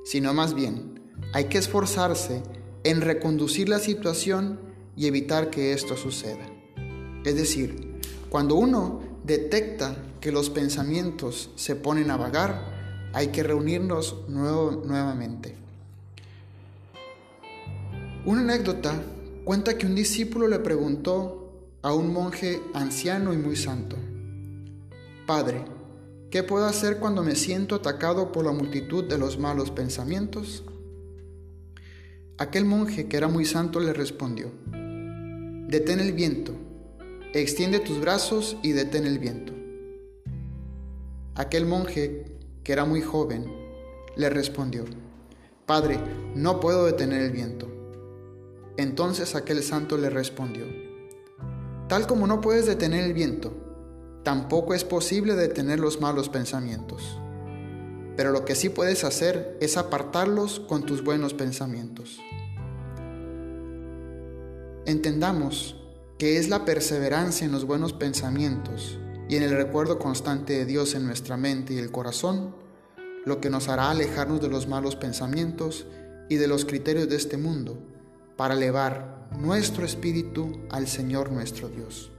sino 0.07 0.33
más 0.33 0.53
bien 0.53 1.01
hay 1.33 1.45
que 1.45 1.57
esforzarse 1.57 2.41
en 2.85 3.01
reconducir 3.01 3.67
la 3.67 3.79
situación 3.79 4.57
y 4.95 5.07
evitar 5.07 5.49
que 5.49 5.73
esto 5.73 5.97
suceda. 5.97 6.45
Es 7.25 7.35
decir, 7.35 7.99
cuando 8.29 8.55
uno 8.55 9.01
detecta 9.25 9.97
que 10.21 10.31
los 10.31 10.49
pensamientos 10.49 11.49
se 11.55 11.75
ponen 11.75 12.09
a 12.09 12.15
vagar, 12.15 13.09
hay 13.13 13.27
que 13.27 13.43
reunirnos 13.43 14.15
nuevamente. 14.29 15.55
Una 18.25 18.41
anécdota 18.41 19.03
cuenta 19.43 19.77
que 19.77 19.87
un 19.87 19.95
discípulo 19.95 20.47
le 20.47 20.59
preguntó 20.59 21.51
a 21.81 21.93
un 21.93 22.13
monje 22.13 22.61
anciano 22.73 23.33
y 23.33 23.37
muy 23.37 23.57
santo, 23.57 23.97
Padre, 25.25 25.65
¿qué 26.29 26.43
puedo 26.43 26.65
hacer 26.65 26.97
cuando 26.99 27.23
me 27.23 27.35
siento 27.35 27.75
atacado 27.75 28.31
por 28.31 28.45
la 28.45 28.51
multitud 28.51 29.03
de 29.03 29.17
los 29.17 29.37
malos 29.37 29.71
pensamientos? 29.71 30.63
Aquel 32.37 32.65
monje, 32.65 33.07
que 33.07 33.17
era 33.17 33.27
muy 33.27 33.45
santo, 33.45 33.79
le 33.79 33.93
respondió, 33.93 34.51
Detén 35.67 35.99
el 35.99 36.13
viento, 36.13 36.53
extiende 37.33 37.79
tus 37.79 37.99
brazos 37.99 38.57
y 38.61 38.71
detén 38.71 39.05
el 39.05 39.19
viento. 39.19 39.53
Aquel 41.35 41.65
monje, 41.65 42.37
que 42.63 42.73
era 42.73 42.85
muy 42.85 43.01
joven, 43.01 43.45
le 44.15 44.29
respondió, 44.29 44.85
Padre, 45.65 45.99
no 46.35 46.59
puedo 46.59 46.85
detener 46.85 47.21
el 47.21 47.31
viento. 47.31 47.67
Entonces 48.77 49.35
aquel 49.35 49.63
santo 49.63 49.97
le 49.97 50.09
respondió, 50.09 50.65
Tal 51.87 52.05
como 52.05 52.27
no 52.27 52.41
puedes 52.41 52.65
detener 52.65 53.03
el 53.03 53.13
viento, 53.13 53.66
tampoco 54.23 54.73
es 54.73 54.83
posible 54.83 55.35
detener 55.35 55.79
los 55.79 56.01
malos 56.01 56.29
pensamientos. 56.29 57.19
Pero 58.15 58.31
lo 58.31 58.45
que 58.45 58.55
sí 58.55 58.69
puedes 58.69 59.03
hacer 59.03 59.57
es 59.61 59.77
apartarlos 59.77 60.59
con 60.59 60.85
tus 60.85 61.03
buenos 61.03 61.33
pensamientos. 61.33 62.19
Entendamos 64.85 65.75
que 66.17 66.37
es 66.37 66.49
la 66.49 66.65
perseverancia 66.65 67.45
en 67.45 67.51
los 67.51 67.65
buenos 67.65 67.93
pensamientos 67.93 68.97
y 69.29 69.35
en 69.35 69.43
el 69.43 69.51
recuerdo 69.51 69.99
constante 69.99 70.53
de 70.53 70.65
Dios 70.65 70.95
en 70.95 71.05
nuestra 71.05 71.37
mente 71.37 71.73
y 71.73 71.77
el 71.77 71.91
corazón 71.91 72.55
lo 73.25 73.41
que 73.41 73.49
nos 73.49 73.67
hará 73.67 73.91
alejarnos 73.91 74.41
de 74.41 74.47
los 74.47 74.67
malos 74.67 74.95
pensamientos 74.95 75.85
y 76.29 76.37
de 76.37 76.47
los 76.47 76.63
criterios 76.63 77.09
de 77.09 77.17
este 77.17 77.37
mundo 77.37 77.77
para 78.37 78.53
elevar 78.53 79.27
nuestro 79.37 79.85
espíritu 79.85 80.61
al 80.69 80.87
Señor 80.87 81.31
nuestro 81.31 81.67
Dios. 81.67 82.11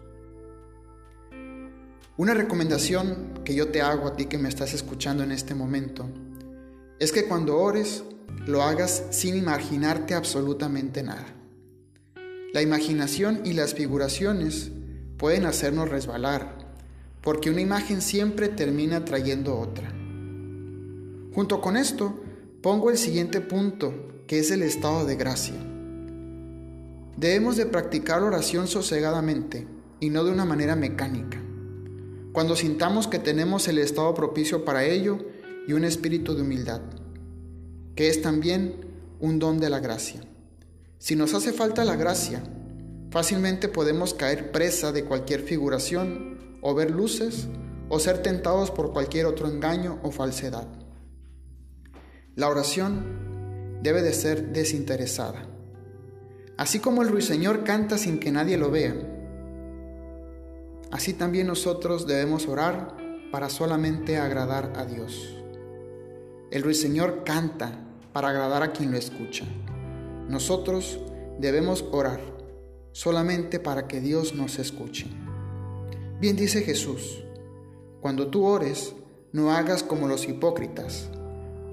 Una 2.19 2.35
recomendación 2.35 3.43
que 3.45 3.55
yo 3.55 3.69
te 3.69 3.81
hago 3.81 4.09
a 4.09 4.17
ti 4.17 4.27
que 4.27 4.39
me 4.39 4.49
estás 4.49 4.75
escuchando 4.75 5.23
en 5.23 5.31
este 5.31 5.55
momento 5.55 6.11
es 6.99 7.13
que 7.13 7.27
cuando 7.27 7.57
ores 7.57 8.03
lo 8.45 8.65
hagas 8.65 9.05
sin 9.11 9.37
imaginarte 9.37 10.15
absolutamente 10.15 11.05
nada. 11.05 11.27
La 12.53 12.61
imaginación 12.61 13.43
y 13.45 13.53
las 13.53 13.75
figuraciones 13.75 14.73
pueden 15.17 15.47
hacernos 15.47 15.91
resbalar, 15.91 16.59
porque 17.23 17.51
una 17.51 17.61
imagen 17.61 18.03
siempre 18.03 18.49
termina 18.49 19.05
trayendo 19.05 19.57
otra. 19.57 19.89
Junto 21.33 21.61
con 21.61 21.77
esto, 21.77 22.21
pongo 22.63 22.91
el 22.91 22.99
siguiente 22.99 23.41
punto, 23.41 24.25
que 24.27 24.41
es 24.41 24.51
el 24.51 24.65
estado 24.65 25.07
de 25.07 25.15
gracia. 25.15 25.55
Debemos 27.17 27.57
de 27.57 27.67
practicar 27.67 28.25
oración 28.25 28.67
sosegadamente 28.67 29.69
y 30.01 30.11
no 30.11 30.25
de 30.25 30.33
una 30.33 30.45
manera 30.45 30.75
mecánica 30.75 31.45
cuando 32.39 32.55
sintamos 32.55 33.09
que 33.09 33.19
tenemos 33.19 33.67
el 33.67 33.79
estado 33.79 34.15
propicio 34.15 34.65
para 34.65 34.85
ello 34.85 35.19
y 35.67 35.73
un 35.73 35.83
espíritu 35.83 36.37
de 36.37 36.43
humildad, 36.43 36.81
que 37.97 38.07
es 38.07 38.23
también 38.23 38.77
un 39.19 39.41
don 39.41 39.59
de 39.59 39.69
la 39.69 39.81
gracia. 39.81 40.21
Si 40.99 41.17
nos 41.17 41.35
hace 41.35 41.53
falta 41.53 41.85
la 41.85 41.97
gracia, 41.97 42.41
fácilmente 43.11 43.67
podemos 43.67 44.15
caer 44.15 44.53
presa 44.53 44.93
de 44.93 45.05
cualquier 45.05 45.41
figuración 45.41 46.61
o 46.63 46.77
ver 46.77 46.93
luces 46.93 47.49
o 47.89 47.99
ser 47.99 48.23
tentados 48.23 48.71
por 48.71 48.93
cualquier 48.93 49.27
otro 49.27 49.49
engaño 49.49 49.99
o 50.05 50.13
falsedad. 50.13 50.69
La 52.37 52.49
oración 52.49 53.81
debe 53.83 54.01
de 54.01 54.13
ser 54.13 54.53
desinteresada. 54.53 55.45
Así 56.57 56.79
como 56.79 57.03
el 57.03 57.09
ruiseñor 57.09 57.65
canta 57.65 57.99
sin 57.99 58.21
que 58.21 58.31
nadie 58.31 58.57
lo 58.57 58.71
vea, 58.71 58.95
Así 60.91 61.13
también 61.13 61.47
nosotros 61.47 62.07
debemos 62.07 62.49
orar 62.49 62.97
para 63.31 63.51
solamente 63.51 64.17
agradar 64.17 64.73
a 64.77 64.85
Dios. 64.85 65.37
El 66.51 66.63
ruiseñor 66.63 67.25
canta 67.25 67.85
para 68.13 68.29
agradar 68.29 68.63
a 68.63 68.73
quien 68.73 68.91
lo 68.91 68.97
escucha. 68.97 69.45
Nosotros 70.29 70.99
debemos 71.39 71.85
orar 71.93 72.21
solamente 72.93 73.61
para 73.61 73.87
que 73.87 74.01
Dios 74.01 74.35
nos 74.35 74.59
escuche. 74.59 75.07
Bien 76.21 76.37
dice 76.37 76.63
Jesús, 76.63 77.23
cuando 78.01 78.29
tú 78.29 78.45
ores, 78.45 78.95
no 79.33 79.53
hagas 79.53 79.83
como 79.83 80.09
los 80.09 80.27
hipócritas, 80.27 81.11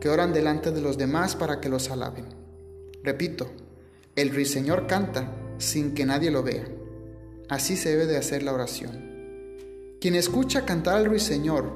que 0.02 0.10
oran 0.10 0.34
delante 0.34 0.72
de 0.72 0.82
los 0.82 0.98
demás 0.98 1.36
para 1.36 1.62
que 1.62 1.70
los 1.70 1.90
alaben. 1.90 2.26
Repito, 3.02 3.48
el 4.16 4.34
ruiseñor 4.34 4.88
canta 4.88 5.32
sin 5.58 5.94
que 5.94 6.06
nadie 6.06 6.32
lo 6.32 6.44
vea. 6.44 6.66
Así 7.50 7.78
se 7.78 7.90
debe 7.90 8.06
de 8.08 8.18
hacer 8.18 8.44
la 8.44 8.54
oración. 8.54 9.16
Quien 10.02 10.16
escucha 10.16 10.66
cantar 10.66 10.96
al 10.96 11.06
ruiseñor, 11.06 11.72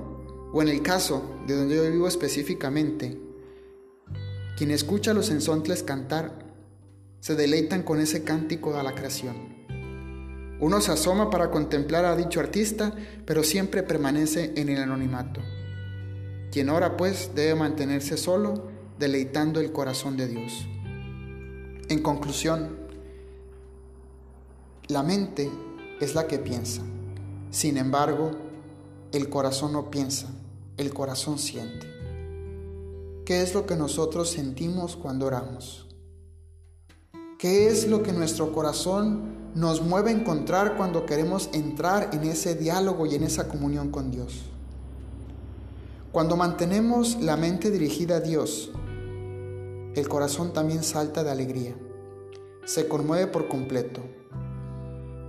o 0.51 0.61
en 0.61 0.67
el 0.67 0.81
caso 0.81 1.37
de 1.47 1.55
donde 1.55 1.75
yo 1.75 1.91
vivo 1.91 2.07
específicamente, 2.07 3.19
quien 4.57 4.71
escucha 4.71 5.11
a 5.11 5.13
los 5.13 5.29
ensontles 5.29 5.83
cantar, 5.83 6.47
se 7.19 7.35
deleitan 7.35 7.83
con 7.83 7.99
ese 7.99 8.23
cántico 8.23 8.75
a 8.77 8.83
la 8.83 8.95
creación. 8.95 9.59
Uno 10.59 10.81
se 10.81 10.91
asoma 10.91 11.29
para 11.29 11.51
contemplar 11.51 12.03
a 12.05 12.15
dicho 12.15 12.39
artista, 12.39 12.93
pero 13.25 13.43
siempre 13.43 13.83
permanece 13.83 14.53
en 14.55 14.69
el 14.69 14.81
anonimato. 14.81 15.39
Quien 16.51 16.69
ora, 16.69 16.97
pues, 16.97 17.31
debe 17.35 17.55
mantenerse 17.55 18.17
solo, 18.17 18.69
deleitando 18.97 19.59
el 19.59 19.71
corazón 19.71 20.17
de 20.17 20.27
Dios. 20.27 20.67
En 21.87 21.99
conclusión, 22.01 22.88
la 24.89 25.03
mente 25.03 25.51
es 26.01 26.15
la 26.15 26.25
que 26.25 26.39
piensa. 26.39 26.81
Sin 27.51 27.77
embargo, 27.77 28.31
el 29.11 29.29
corazón 29.29 29.73
no 29.73 29.91
piensa, 29.91 30.25
el 30.77 30.91
corazón 30.95 31.37
siente. 31.37 31.85
¿Qué 33.23 33.43
es 33.43 33.53
lo 33.53 33.67
que 33.67 33.75
nosotros 33.75 34.31
sentimos 34.31 34.95
cuando 34.95 35.27
oramos? 35.27 35.85
¿Qué 37.37 37.67
es 37.67 37.87
lo 37.87 38.01
que 38.01 38.13
nuestro 38.13 38.51
corazón 38.51 39.51
nos 39.53 39.83
mueve 39.83 40.09
a 40.09 40.13
encontrar 40.13 40.75
cuando 40.75 41.05
queremos 41.05 41.51
entrar 41.53 42.09
en 42.11 42.23
ese 42.23 42.55
diálogo 42.55 43.05
y 43.05 43.13
en 43.13 43.21
esa 43.21 43.47
comunión 43.47 43.91
con 43.91 44.09
Dios? 44.09 44.41
Cuando 46.11 46.35
mantenemos 46.35 47.21
la 47.21 47.37
mente 47.37 47.69
dirigida 47.69 48.15
a 48.15 48.21
Dios, 48.21 48.71
el 49.93 50.09
corazón 50.09 50.51
también 50.51 50.81
salta 50.81 51.23
de 51.23 51.29
alegría, 51.29 51.75
se 52.65 52.87
conmueve 52.87 53.27
por 53.27 53.47
completo 53.47 54.01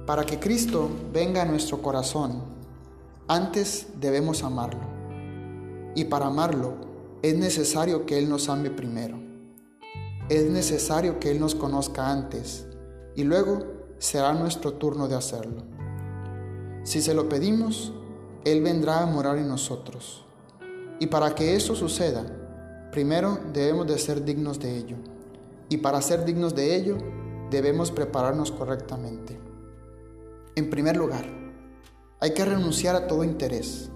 para 0.07 0.25
que 0.25 0.39
Cristo 0.39 0.89
venga 1.13 1.43
a 1.43 1.45
nuestro 1.45 1.83
corazón, 1.83 2.43
antes 3.29 3.89
debemos 4.01 4.43
amarlo. 4.43 4.81
Y 5.95 6.05
para 6.05 6.27
amarlo 6.27 6.75
es 7.23 7.37
necesario 7.37 8.07
que 8.07 8.19
Él 8.19 8.29
nos 8.29 8.49
ame 8.49 8.71
primero. 8.71 9.19
Es 10.29 10.51
necesario 10.51 11.21
que 11.21 11.31
Él 11.31 11.41
nos 11.41 11.55
conozca 11.55 12.11
antes 12.11 12.67
y 13.15 13.25
luego 13.25 13.61
será 13.99 14.33
nuestro 14.33 14.73
turno 14.75 15.09
de 15.09 15.17
hacerlo. 15.17 15.63
Si 16.83 17.03
se 17.03 17.15
lo 17.15 17.29
pedimos, 17.29 17.93
Él 18.45 18.63
vendrá 18.63 19.03
a 19.03 19.07
morar 19.07 19.39
en 19.39 19.49
nosotros. 19.49 20.25
Y 20.99 21.07
para 21.07 21.35
que 21.35 21.55
eso 21.55 21.75
suceda, 21.75 22.25
primero 22.91 23.39
debemos 23.53 23.87
de 23.87 23.99
ser 23.99 24.25
dignos 24.25 24.59
de 24.59 24.77
ello. 24.77 24.97
Y 25.69 25.77
para 25.77 26.03
ser 26.03 26.25
dignos 26.25 26.55
de 26.55 26.75
ello, 26.75 26.99
debemos 27.51 27.91
prepararnos 27.91 28.51
correctamente. 28.51 29.50
En 30.57 30.69
primer 30.69 30.97
lugar, 30.97 31.27
hay 32.21 32.35
que 32.35 32.45
renunciar 32.45 32.97
a 32.97 33.07
todo 33.07 33.25
interés. 33.25 33.89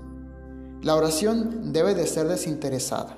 La 0.82 0.94
oración 0.94 1.73
debe 1.73 1.94
de 1.94 2.06
ser 2.06 2.28
desinteresada. 2.28 3.16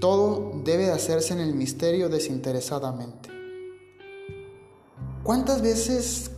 Todo 0.00 0.62
debe 0.64 0.86
de 0.86 0.92
hacerse 0.92 1.34
en 1.34 1.40
el 1.40 1.54
misterio 1.54 2.08
desinteresadamente. 2.08 3.30
¿Cuántas 5.22 5.62
veces 5.62 6.30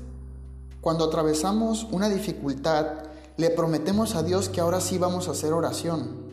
cuando 0.81 1.05
atravesamos 1.05 1.87
una 1.91 2.09
dificultad 2.09 3.05
le 3.37 3.51
prometemos 3.51 4.15
a 4.15 4.23
Dios 4.23 4.49
que 4.49 4.61
ahora 4.61 4.81
sí 4.81 4.99
vamos 4.99 5.29
a 5.29 5.33
hacer 5.33 5.53
oración? 5.53 6.29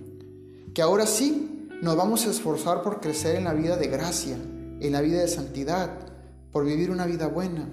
Que 0.74 0.82
ahora 0.82 1.06
sí 1.06 1.68
nos 1.82 1.96
vamos 1.96 2.26
a 2.26 2.32
esforzar 2.32 2.84
por 2.84 3.00
crecer 3.00 3.36
en 3.36 3.46
la 3.46 3.54
vida 3.54 3.78
de 3.78 3.88
gracia, 3.88 4.36
en 4.36 4.92
la 4.92 5.02
vida 5.02 5.20
de 5.20 5.28
santidad, 5.28 5.92
por 6.52 6.66
vivir 6.66 6.92
una 6.92 7.06
vida 7.06 7.28
buena. 7.28 7.70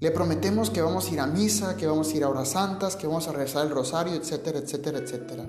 Le 0.00 0.12
prometemos 0.12 0.70
que 0.70 0.80
vamos 0.80 1.08
a 1.08 1.12
ir 1.12 1.20
a 1.20 1.26
misa, 1.26 1.76
que 1.76 1.86
vamos 1.86 2.12
a 2.12 2.16
ir 2.16 2.22
a 2.22 2.28
horas 2.28 2.50
santas, 2.50 2.94
que 2.94 3.08
vamos 3.08 3.26
a 3.26 3.32
rezar 3.32 3.66
el 3.66 3.72
rosario, 3.72 4.14
etcétera, 4.14 4.60
etcétera, 4.60 4.98
etcétera. 4.98 5.46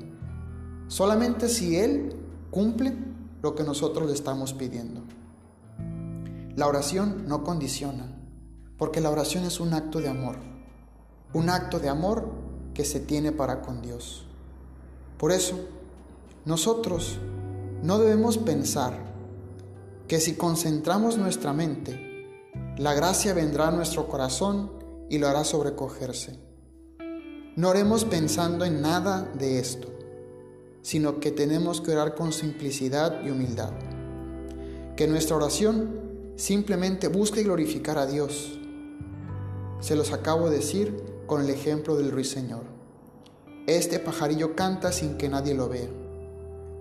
Solamente 0.88 1.48
si 1.50 1.78
Él 1.78 2.16
cumple 2.50 2.98
lo 3.44 3.54
que 3.54 3.64
nosotros 3.64 4.08
le 4.08 4.14
estamos 4.14 4.54
pidiendo. 4.54 5.02
La 6.56 6.68
oración 6.68 7.26
no 7.28 7.44
condiciona, 7.44 8.08
porque 8.78 9.02
la 9.02 9.12
oración 9.12 9.46
es 9.46 9.60
un 9.60 9.76
acto 9.76 10.00
de 10.00 10.10
amor, 10.10 10.38
un 11.34 11.50
acto 11.50 11.80
de 11.80 11.90
amor 11.90 12.28
que 12.74 12.86
se 12.86 13.00
tiene 13.00 13.32
para 13.32 13.62
con 13.62 13.84
Dios. 13.84 14.26
Por 15.20 15.32
eso, 15.32 15.60
nosotros 16.46 17.20
no 17.84 18.00
debemos 18.00 18.40
pensar 18.40 18.98
que 20.08 20.20
si 20.20 20.34
concentramos 20.34 21.18
nuestra 21.18 21.54
mente, 21.54 22.09
la 22.80 22.94
gracia 22.94 23.34
vendrá 23.34 23.68
a 23.68 23.72
nuestro 23.72 24.08
corazón 24.08 24.72
y 25.10 25.18
lo 25.18 25.28
hará 25.28 25.44
sobrecogerse. 25.44 26.40
No 27.58 27.72
oremos 27.72 28.06
pensando 28.06 28.64
en 28.64 28.82
nada 28.82 29.30
de 29.38 29.60
esto, 29.60 29.90
sino 30.82 31.20
que 31.20 31.32
tenemos 31.32 31.82
que 31.82 31.92
orar 31.92 32.16
con 32.16 32.32
simplicidad 32.32 33.22
y 33.22 33.32
humildad. 33.32 33.74
Que 34.96 35.08
nuestra 35.08 35.36
oración 35.36 36.32
simplemente 36.38 37.10
busque 37.10 37.44
glorificar 37.44 37.98
a 37.98 38.06
Dios. 38.06 38.58
Se 39.82 39.98
los 39.98 40.14
acabo 40.14 40.50
de 40.50 40.60
decir 40.60 41.04
con 41.26 41.42
el 41.42 41.50
ejemplo 41.50 41.98
del 41.98 42.12
ruiseñor. 42.12 42.64
Este 43.68 44.00
pajarillo 44.00 44.56
canta 44.56 44.94
sin 44.94 45.18
que 45.18 45.28
nadie 45.28 45.54
lo 45.54 45.68
vea. 45.68 45.90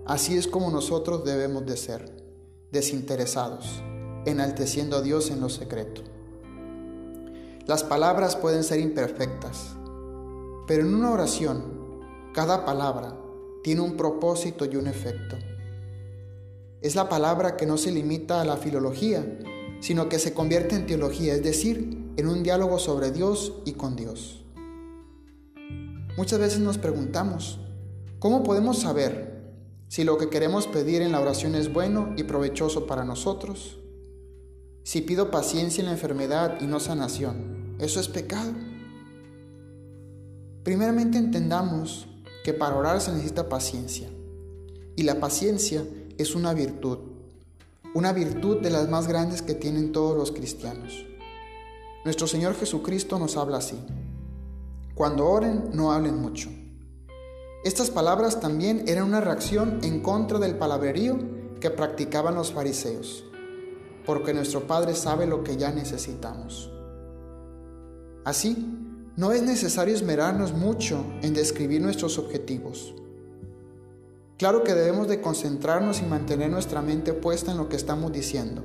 Así 0.05 0.37
es 0.37 0.47
como 0.47 0.71
nosotros 0.71 1.25
debemos 1.25 1.65
de 1.65 1.75
ser, 1.75 2.09
desinteresados, 2.71 3.83
enalteciendo 4.25 4.97
a 4.97 5.01
Dios 5.01 5.31
en 5.31 5.41
lo 5.41 5.49
secreto. 5.49 6.01
Las 7.65 7.83
palabras 7.83 8.35
pueden 8.35 8.63
ser 8.63 8.79
imperfectas, 8.79 9.75
pero 10.67 10.83
en 10.83 10.93
una 10.93 11.11
oración, 11.11 11.63
cada 12.33 12.65
palabra 12.65 13.15
tiene 13.63 13.81
un 13.81 13.97
propósito 13.97 14.65
y 14.65 14.75
un 14.75 14.87
efecto. 14.87 15.37
Es 16.81 16.95
la 16.95 17.09
palabra 17.09 17.57
que 17.57 17.65
no 17.65 17.77
se 17.77 17.91
limita 17.91 18.41
a 18.41 18.45
la 18.45 18.57
filología, 18.57 19.25
sino 19.81 20.09
que 20.09 20.19
se 20.19 20.33
convierte 20.33 20.75
en 20.75 20.85
teología, 20.85 21.33
es 21.33 21.43
decir, 21.43 22.13
en 22.17 22.27
un 22.27 22.43
diálogo 22.43 22.79
sobre 22.79 23.11
Dios 23.11 23.53
y 23.65 23.73
con 23.73 23.95
Dios. 23.95 24.45
Muchas 26.17 26.39
veces 26.39 26.59
nos 26.59 26.77
preguntamos, 26.77 27.59
¿cómo 28.19 28.43
podemos 28.43 28.79
saber 28.79 29.53
si 29.87 30.03
lo 30.03 30.17
que 30.17 30.29
queremos 30.29 30.67
pedir 30.67 31.01
en 31.01 31.11
la 31.11 31.21
oración 31.21 31.55
es 31.55 31.71
bueno 31.71 32.13
y 32.17 32.23
provechoso 32.23 32.85
para 32.85 33.03
nosotros? 33.03 33.78
Si 34.89 35.01
pido 35.01 35.29
paciencia 35.29 35.81
en 35.81 35.85
la 35.85 35.91
enfermedad 35.91 36.57
y 36.61 36.65
no 36.65 36.79
sanación, 36.79 37.75
¿eso 37.77 37.99
es 37.99 38.07
pecado? 38.07 38.51
Primeramente 40.63 41.19
entendamos 41.19 42.07
que 42.43 42.53
para 42.53 42.75
orar 42.75 42.99
se 42.99 43.11
necesita 43.11 43.49
paciencia. 43.49 44.09
Y 44.95 45.03
la 45.03 45.19
paciencia 45.19 45.85
es 46.17 46.33
una 46.33 46.55
virtud, 46.55 46.97
una 47.93 48.13
virtud 48.13 48.61
de 48.61 48.71
las 48.71 48.89
más 48.89 49.07
grandes 49.07 49.43
que 49.43 49.53
tienen 49.53 49.91
todos 49.91 50.17
los 50.17 50.31
cristianos. 50.31 51.05
Nuestro 52.03 52.25
Señor 52.25 52.55
Jesucristo 52.55 53.19
nos 53.19 53.37
habla 53.37 53.57
así. 53.57 53.77
Cuando 54.95 55.27
oren, 55.27 55.69
no 55.71 55.91
hablen 55.91 56.17
mucho. 56.19 56.49
Estas 57.63 57.91
palabras 57.91 58.39
también 58.39 58.85
eran 58.87 59.03
una 59.03 59.21
reacción 59.21 59.81
en 59.83 60.01
contra 60.01 60.39
del 60.39 60.57
palabrerío 60.57 61.19
que 61.59 61.69
practicaban 61.69 62.33
los 62.33 62.53
fariseos, 62.53 63.28
porque 64.09 64.33
nuestro 64.33 64.65
Padre 64.65 64.95
sabe 64.95 65.27
lo 65.27 65.43
que 65.43 65.55
ya 65.55 65.71
necesitamos. 65.71 66.71
Así, 68.25 68.67
no 69.15 69.33
es 69.33 69.43
necesario 69.43 69.93
esmerarnos 69.93 70.51
mucho 70.51 71.05
en 71.21 71.35
describir 71.35 71.79
nuestros 71.79 72.17
objetivos. 72.17 72.95
Claro 74.39 74.63
que 74.63 74.73
debemos 74.73 75.07
de 75.09 75.21
concentrarnos 75.21 76.01
y 76.01 76.07
mantener 76.07 76.49
nuestra 76.49 76.81
mente 76.81 77.13
puesta 77.13 77.51
en 77.51 77.59
lo 77.59 77.69
que 77.69 77.75
estamos 77.75 78.11
diciendo, 78.11 78.63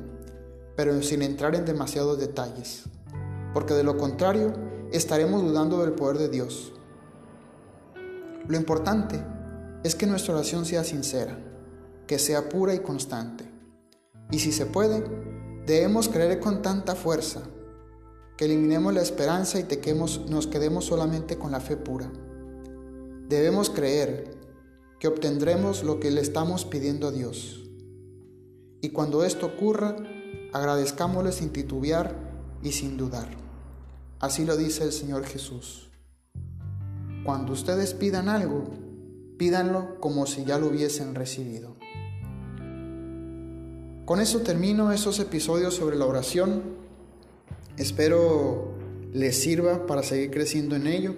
pero 0.77 1.03
sin 1.03 1.21
entrar 1.21 1.55
en 1.55 1.67
demasiados 1.67 2.19
detalles, 2.19 2.85
porque 3.53 3.75
de 3.75 3.85
lo 3.85 3.99
contrario 3.99 4.55
estaremos 4.93 5.43
dudando 5.43 5.83
del 5.83 5.93
poder 5.93 6.17
de 6.17 6.31
Dios. 6.31 6.73
Lo 8.49 8.57
importante 8.57 9.23
es 9.83 9.95
que 9.95 10.07
nuestra 10.07 10.33
oración 10.33 10.65
sea 10.65 10.85
sincera, 10.85 11.39
que 12.07 12.19
sea 12.19 12.49
pura 12.49 12.73
y 12.73 12.79
constante. 12.79 13.45
Y 14.31 14.39
si 14.39 14.51
se 14.53 14.65
puede, 14.65 15.34
debemos 15.67 16.09
creer 16.09 16.41
con 16.41 16.63
tanta 16.63 16.95
fuerza 16.95 17.43
que 18.37 18.47
eliminemos 18.47 18.93
la 18.93 19.03
esperanza 19.03 19.59
y 19.61 19.67
nos 20.29 20.47
quedemos 20.47 20.87
solamente 20.87 21.39
con 21.39 21.53
la 21.53 21.61
fe 21.61 21.77
pura. 21.77 22.11
Debemos 23.29 23.71
creer 23.71 24.37
que 24.99 25.09
obtendremos 25.09 25.85
lo 25.85 26.01
que 26.01 26.11
le 26.11 26.21
estamos 26.21 26.65
pidiendo 26.65 27.09
a 27.09 27.13
Dios. 27.13 27.71
Y 28.81 28.91
cuando 28.91 29.25
esto 29.25 29.47
ocurra, 29.47 29.97
agradezcámosle 30.53 31.33
sin 31.33 31.51
titubear 31.51 32.15
y 32.63 32.73
sin 32.73 32.97
dudar. 32.97 33.29
Así 34.21 34.45
lo 34.45 34.57
dice 34.57 34.85
el 34.85 34.93
Señor 34.93 35.25
Jesús. 35.25 35.91
Cuando 37.25 37.53
ustedes 37.53 37.95
pidan 37.95 38.29
algo, 38.29 38.65
pídanlo 39.39 40.01
como 40.01 40.27
si 40.27 40.45
ya 40.45 40.59
lo 40.59 40.67
hubiesen 40.67 41.15
recibido. 41.15 41.77
Con 44.05 44.21
eso 44.21 44.41
termino 44.41 44.93
esos 44.93 45.19
episodios 45.19 45.75
sobre 45.75 45.97
la 45.97 46.05
oración. 46.05 46.63
Espero 47.79 48.75
les 49.15 49.41
sirva 49.41 49.87
para 49.87 50.03
seguir 50.03 50.31
creciendo 50.31 50.77
en 50.77 50.87
ello. 50.87 51.15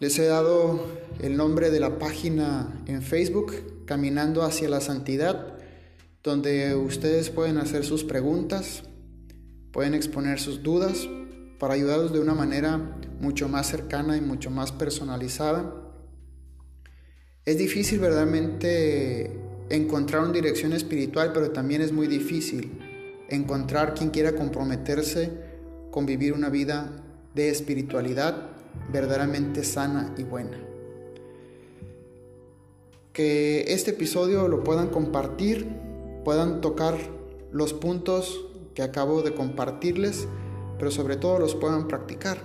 Les 0.00 0.18
he 0.18 0.26
dado 0.26 0.84
el 1.20 1.36
nombre 1.36 1.70
de 1.70 1.78
la 1.78 2.00
página 2.00 2.82
en 2.86 3.02
Facebook, 3.02 3.84
Caminando 3.84 4.42
hacia 4.42 4.68
la 4.68 4.80
Santidad, 4.80 5.54
donde 6.24 6.74
ustedes 6.74 7.30
pueden 7.30 7.58
hacer 7.58 7.84
sus 7.84 8.02
preguntas, 8.02 8.82
pueden 9.70 9.94
exponer 9.94 10.40
sus 10.40 10.64
dudas, 10.64 11.08
para 11.60 11.74
ayudarlos 11.74 12.12
de 12.12 12.18
una 12.18 12.34
manera 12.34 12.98
mucho 13.20 13.48
más 13.48 13.68
cercana 13.68 14.16
y 14.16 14.20
mucho 14.20 14.50
más 14.50 14.72
personalizada. 14.72 15.74
Es 17.44 17.56
difícil 17.56 18.00
verdaderamente 18.00 19.47
encontrar 19.70 20.22
una 20.22 20.32
dirección 20.32 20.72
espiritual, 20.72 21.32
pero 21.32 21.50
también 21.50 21.82
es 21.82 21.92
muy 21.92 22.06
difícil 22.06 22.78
encontrar 23.28 23.94
quien 23.94 24.10
quiera 24.10 24.34
comprometerse 24.34 25.30
con 25.90 26.06
vivir 26.06 26.32
una 26.32 26.48
vida 26.48 26.90
de 27.34 27.50
espiritualidad 27.50 28.50
verdaderamente 28.92 29.64
sana 29.64 30.14
y 30.16 30.22
buena. 30.22 30.58
Que 33.12 33.72
este 33.72 33.90
episodio 33.90 34.48
lo 34.48 34.62
puedan 34.64 34.88
compartir, 34.88 35.66
puedan 36.24 36.60
tocar 36.60 36.96
los 37.50 37.72
puntos 37.74 38.44
que 38.74 38.82
acabo 38.82 39.22
de 39.22 39.34
compartirles 39.34 40.28
pero 40.78 40.90
sobre 40.90 41.16
todo 41.16 41.38
los 41.38 41.54
puedan 41.54 41.88
practicar. 41.88 42.38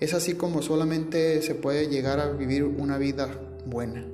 Es 0.00 0.14
así 0.14 0.34
como 0.34 0.62
solamente 0.62 1.42
se 1.42 1.54
puede 1.54 1.88
llegar 1.88 2.20
a 2.20 2.30
vivir 2.30 2.64
una 2.64 2.98
vida 2.98 3.28
buena, 3.66 4.06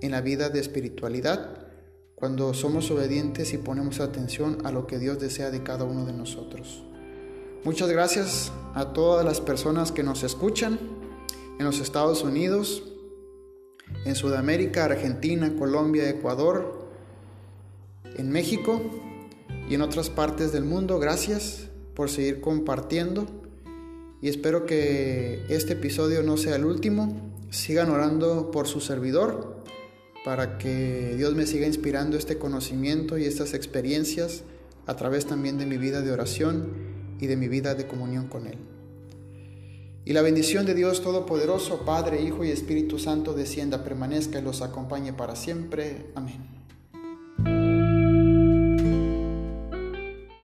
en 0.00 0.12
la 0.12 0.20
vida 0.20 0.48
de 0.48 0.60
espiritualidad, 0.60 1.66
cuando 2.14 2.52
somos 2.54 2.90
obedientes 2.90 3.52
y 3.52 3.58
ponemos 3.58 4.00
atención 4.00 4.58
a 4.64 4.72
lo 4.72 4.86
que 4.86 4.98
Dios 4.98 5.20
desea 5.20 5.50
de 5.50 5.62
cada 5.62 5.84
uno 5.84 6.04
de 6.04 6.12
nosotros. 6.12 6.82
Muchas 7.64 7.88
gracias 7.88 8.52
a 8.74 8.92
todas 8.92 9.24
las 9.24 9.40
personas 9.40 9.92
que 9.92 10.02
nos 10.02 10.22
escuchan 10.22 10.78
en 11.58 11.64
los 11.64 11.80
Estados 11.80 12.22
Unidos, 12.22 12.82
en 14.04 14.14
Sudamérica, 14.14 14.84
Argentina, 14.84 15.54
Colombia, 15.58 16.08
Ecuador, 16.08 16.88
en 18.16 18.30
México 18.30 18.80
y 19.68 19.74
en 19.74 19.82
otras 19.82 20.10
partes 20.10 20.52
del 20.52 20.64
mundo. 20.64 20.98
Gracias 20.98 21.68
por 21.94 22.10
seguir 22.10 22.40
compartiendo 22.40 23.26
y 24.20 24.28
espero 24.28 24.66
que 24.66 25.44
este 25.48 25.74
episodio 25.74 26.22
no 26.22 26.36
sea 26.36 26.56
el 26.56 26.64
último. 26.64 27.32
Sigan 27.50 27.90
orando 27.90 28.50
por 28.50 28.66
su 28.66 28.80
servidor 28.80 29.57
para 30.24 30.58
que 30.58 31.14
Dios 31.16 31.34
me 31.34 31.46
siga 31.46 31.66
inspirando 31.66 32.16
este 32.16 32.38
conocimiento 32.38 33.18
y 33.18 33.24
estas 33.24 33.54
experiencias 33.54 34.42
a 34.86 34.96
través 34.96 35.26
también 35.26 35.58
de 35.58 35.66
mi 35.66 35.76
vida 35.76 36.02
de 36.02 36.12
oración 36.12 36.72
y 37.20 37.26
de 37.26 37.36
mi 37.36 37.48
vida 37.48 37.74
de 37.74 37.86
comunión 37.86 38.26
con 38.28 38.46
Él. 38.46 38.58
Y 40.04 40.14
la 40.14 40.22
bendición 40.22 40.64
de 40.64 40.74
Dios 40.74 41.02
Todopoderoso, 41.02 41.84
Padre, 41.84 42.22
Hijo 42.22 42.44
y 42.44 42.50
Espíritu 42.50 42.98
Santo, 42.98 43.34
descienda, 43.34 43.84
permanezca 43.84 44.38
y 44.38 44.42
los 44.42 44.62
acompañe 44.62 45.12
para 45.12 45.36
siempre. 45.36 46.06
Amén. 46.14 46.57